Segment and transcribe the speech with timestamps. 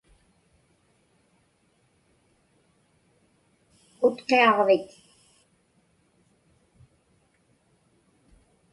[4.05, 4.87] Utqiaġvik